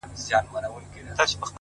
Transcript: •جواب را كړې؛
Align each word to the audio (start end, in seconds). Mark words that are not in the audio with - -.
•جواب 0.27 0.55
را 0.63 0.69
كړې؛ 0.91 1.45